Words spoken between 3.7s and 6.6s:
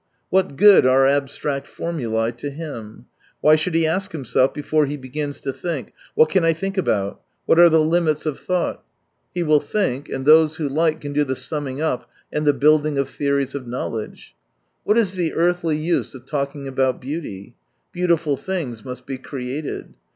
he ask himself, before he begins to think:" What can I